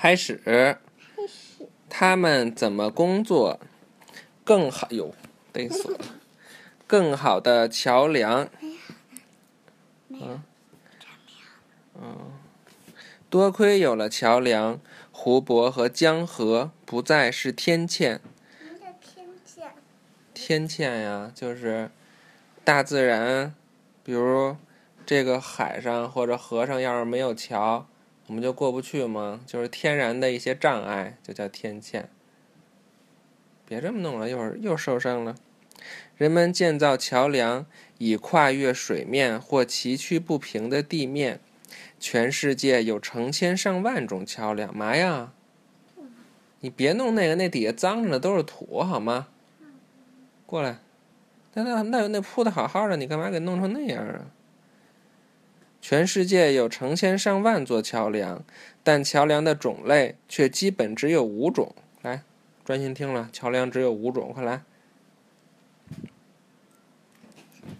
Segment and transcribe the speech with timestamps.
[0.00, 0.40] 开始。
[0.44, 1.66] 开始。
[1.90, 3.58] 他们怎么工作？
[4.44, 5.12] 更好有，
[5.52, 5.98] 累死了。
[6.86, 8.48] 更好的桥梁。
[10.08, 10.42] 嗯。
[12.00, 12.32] 嗯。
[13.28, 14.78] 多亏有了桥梁，
[15.10, 18.20] 湖泊和江河不再是天堑？
[20.32, 21.90] 天堑呀，就是
[22.64, 23.52] 大自然，
[24.04, 24.56] 比如
[25.04, 27.88] 这个海上或者河上，要是没有桥。
[28.28, 29.40] 我们就过不去吗？
[29.46, 32.04] 就是天然的一些障碍，就叫天堑。
[33.66, 35.34] 别这么弄了，一会儿又受伤了。
[36.16, 37.64] 人们建造桥梁，
[37.96, 41.40] 以跨越水面或崎岖不平的地面。
[42.00, 44.76] 全世界有成千上万种桥梁。
[44.76, 45.32] 嘛呀？
[46.60, 49.28] 你别弄那个，那底下脏着呢，都是土，好吗？
[50.44, 50.78] 过来。
[51.54, 54.26] 那那那那铺的好好的，你干嘛给弄成那样啊？
[55.88, 58.44] 全世界有成千上万座桥梁，
[58.82, 61.74] 但桥梁的种类却基本只有五种。
[62.02, 62.24] 来，
[62.62, 64.62] 专心听了，桥梁只有五种，快来，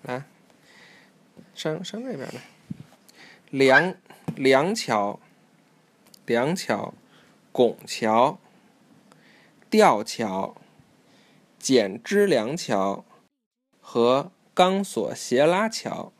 [0.00, 0.24] 来，
[1.54, 2.40] 上上这边来。
[3.50, 3.94] 梁
[4.34, 5.20] 梁桥、
[6.24, 6.94] 梁桥、
[7.52, 8.38] 拱桥、
[9.68, 10.56] 吊桥、
[11.58, 13.04] 剪支梁桥
[13.78, 16.14] 和钢索斜拉桥。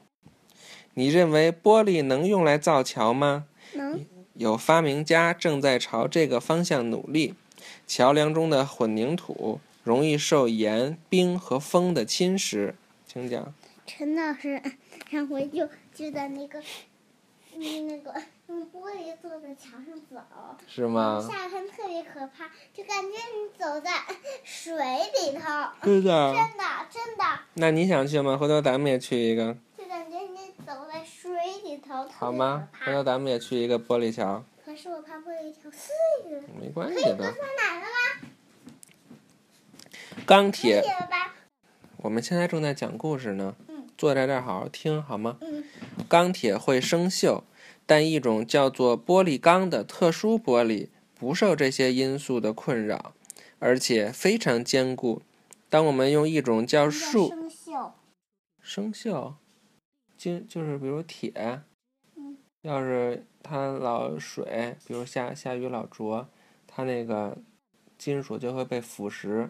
[0.94, 3.46] 你认为玻璃能用来造桥吗？
[3.74, 4.04] 能。
[4.34, 7.34] 有发明家正在朝这个方向努力。
[7.86, 12.72] 桥梁中的混凝土容易受盐、冰和风的侵蚀。
[13.06, 13.52] 请讲。
[13.86, 14.62] 陈老师
[15.10, 16.62] 上回就就在那个
[17.56, 18.14] 那个
[18.46, 20.16] 用玻璃做的桥上走。
[20.66, 21.22] 是吗？
[21.28, 23.90] 下一特别可怕，就感觉你走在
[24.42, 25.42] 水里头。
[25.82, 26.34] 真的。
[26.34, 27.24] 真的真的。
[27.54, 28.38] 那你想去吗？
[28.38, 29.56] 回头咱们也去一个。
[32.10, 32.68] 好吗？
[32.84, 34.44] 回头咱们也去一个玻璃桥。
[34.64, 35.94] 可是我怕玻璃桥碎
[36.32, 36.42] 了。
[36.60, 37.16] 没关系的。
[37.16, 38.28] 可以哪了吗？
[40.24, 40.82] 钢铁。
[41.98, 43.54] 我们现在正在讲故事呢。
[43.68, 43.86] 嗯。
[43.98, 45.38] 坐在这儿好好听好吗？
[45.40, 45.64] 嗯。
[46.08, 47.42] 钢铁会生锈，
[47.84, 53.12] 但一种叫做玻璃钢的特殊玻璃不受这些因素的困扰，
[53.58, 55.22] 而且非常坚固。
[55.68, 57.90] 当我们用一种叫树生锈。
[58.62, 59.34] 生锈。
[60.20, 61.62] 金就是比如铁，
[62.60, 66.28] 要是它老水，比如下下雨老浊，
[66.66, 67.38] 它那个
[67.96, 69.48] 金属就会被腐蚀，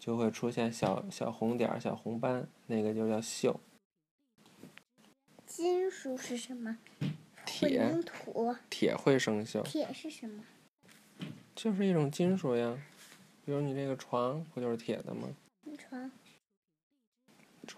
[0.00, 3.54] 就会出现小小红点、小红斑，那个就叫锈。
[5.46, 6.76] 金属是什么？
[7.46, 8.02] 铁。
[8.04, 8.56] 土。
[8.68, 9.62] 铁会生锈。
[9.62, 10.42] 铁是什么？
[11.54, 12.76] 就是一种金属呀，
[13.44, 15.28] 比如你这个床不就是铁的吗？
[15.78, 16.10] 床。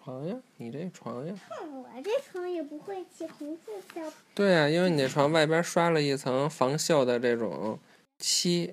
[0.06, 1.34] 床呀，你这床呀。
[1.50, 4.00] 我这床也不会起红色小。
[4.37, 7.77] 对呀，因为你这床外边刷了一层防锈的这种
[8.17, 8.72] 漆。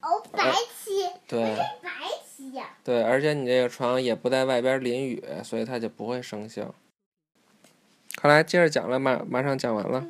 [0.00, 1.08] 哦，白漆。
[1.28, 1.54] 对。
[1.80, 1.90] 白
[2.28, 2.76] 漆呀。
[2.82, 6.72] 对，而且你这个床也不在外边淋雨，所以它就不会生锈。
[8.20, 10.04] 好，来接着讲了，马马上讲完了。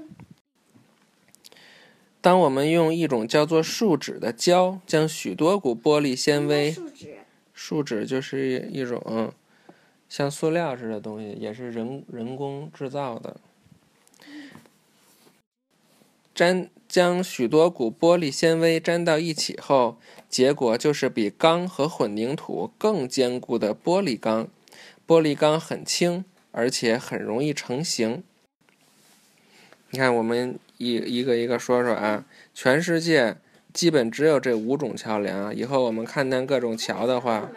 [2.23, 6.73] 当我们用一种叫做树脂的胶，将许多股玻璃纤维。
[6.73, 7.19] 树脂。
[7.53, 9.35] 树脂就是一种。
[10.09, 13.37] 像塑料似的东西，也是人人工制造的。
[16.35, 19.97] 粘将许多股玻璃纤维粘到一起后，
[20.29, 24.47] 结果就是比钢和混凝土更坚固的玻璃钢。
[25.07, 28.23] 玻璃钢很轻，而且很容易成型。
[29.91, 33.39] 你看，我们一一个一个说说啊，全世界
[33.73, 35.55] 基本只有这五种桥梁。
[35.57, 37.51] 以后我们看见各种桥的话。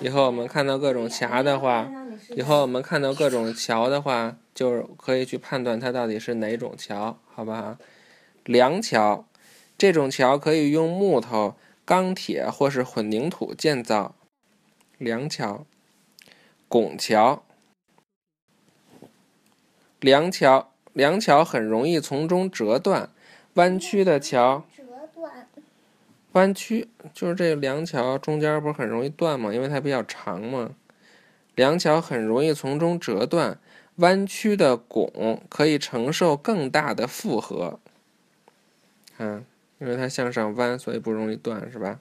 [0.00, 1.90] 以后我们看到各种桥的话，
[2.36, 7.76] 以后我们看到各种桥的话，就可以去判断它到底是哪种桥，好不好？
[8.44, 9.26] 梁桥，
[9.76, 14.14] 这种桥可以用木头、钢铁或是混凝土建造。
[14.98, 15.66] 梁桥，
[16.68, 17.44] 拱桥，
[20.00, 23.10] 梁桥，梁桥很容易从中折断，
[23.54, 24.64] 弯曲的桥。
[26.32, 29.52] 弯曲就是这个梁桥中间不是很容易断吗？
[29.52, 30.70] 因为它比较长嘛。
[31.54, 33.58] 梁桥很容易从中折断，
[33.96, 37.80] 弯曲的拱可以承受更大的负荷。
[39.16, 39.44] 看，
[39.80, 41.98] 因为它向上弯，所以不容易断，是吧？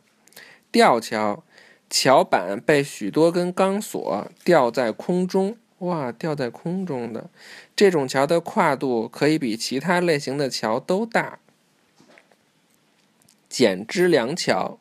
[0.72, 1.44] 吊桥，
[1.90, 7.30] 桥板被许多根钢索吊在空中，哇，吊在空中的
[7.76, 11.40] 这种桥的跨度可以比其他类型的桥都大。
[13.58, 14.78] 剪支梁桥，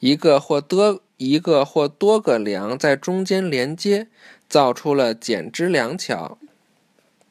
[0.00, 4.06] 一个或多一个或多个梁在中间连接，
[4.48, 6.38] 造出了剪支梁桥。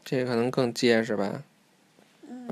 [0.04, 1.42] 这可能更结实吧？
[2.30, 2.48] 嗯，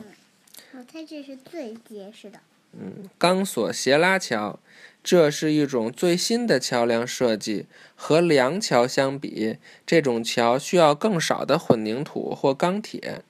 [0.71, 2.39] 我猜这是最结实的。
[2.71, 4.59] 嗯，钢索斜拉桥，
[5.03, 7.67] 这是一种最新的桥梁设计。
[7.95, 13.21] 和梁桥相比，这种桥需要更少的混凝土或钢铁。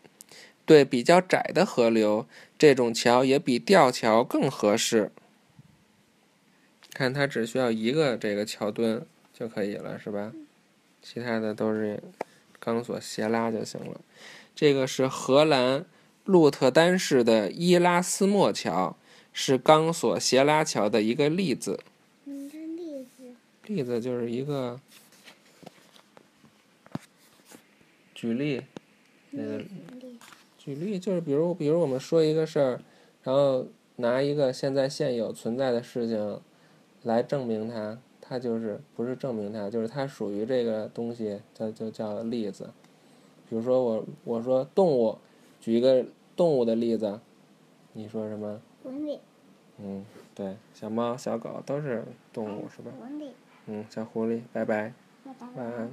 [0.66, 2.26] 对比较窄的河流，
[2.58, 5.12] 这种桥也比吊桥更合适。
[6.94, 10.32] 看，它只需要一个这个桥墩就可以了，是吧？
[11.02, 12.02] 其他的都是
[12.60, 14.00] 钢索斜拉就行了。
[14.56, 15.86] 这个是荷兰
[16.24, 18.96] 鹿特丹市的伊拉斯莫桥，
[19.34, 21.80] 是钢索斜拉桥的一个例子。
[22.24, 24.80] 例子，例子就是一个
[28.16, 28.62] 举例，
[29.32, 30.18] 那个例
[30.64, 32.80] 举例就是比如比如我们说一个事儿，
[33.22, 33.68] 然后
[33.98, 36.40] 拿一个现在现有存在的事情
[37.02, 42.70] 来证明它，它就是不是证明它，就是它属于这个东西，叫就叫例子。
[43.50, 45.18] 比如说我我说动物，
[45.60, 47.20] 举一个动物的例子，
[47.92, 48.62] 你说什么？
[48.84, 49.20] 文理，
[49.80, 52.94] 嗯，对，小猫、小狗都是动物是吧？
[53.66, 54.94] 嗯，小狐狸，拜拜，
[55.26, 55.48] 拜拜。
[55.58, 55.92] 晚安。